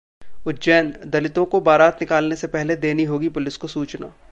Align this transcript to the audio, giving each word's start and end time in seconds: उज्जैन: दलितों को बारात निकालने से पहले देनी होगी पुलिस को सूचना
उज्जैन: 0.45 0.91
दलितों 1.07 1.45
को 1.45 1.61
बारात 1.61 2.01
निकालने 2.01 2.35
से 2.35 2.47
पहले 2.47 2.75
देनी 2.77 3.03
होगी 3.05 3.29
पुलिस 3.29 3.57
को 3.57 3.67
सूचना 3.67 4.13